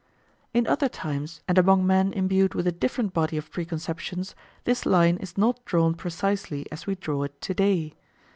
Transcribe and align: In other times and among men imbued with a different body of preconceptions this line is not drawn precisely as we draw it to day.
In 0.51 0.65
other 0.65 0.89
times 0.89 1.41
and 1.47 1.59
among 1.59 1.85
men 1.85 2.11
imbued 2.11 2.55
with 2.55 2.65
a 2.65 2.71
different 2.71 3.13
body 3.13 3.37
of 3.37 3.51
preconceptions 3.51 4.33
this 4.63 4.83
line 4.87 5.17
is 5.17 5.37
not 5.37 5.63
drawn 5.63 5.93
precisely 5.93 6.65
as 6.71 6.87
we 6.87 6.95
draw 6.95 7.21
it 7.21 7.39
to 7.41 7.53
day. 7.53 7.93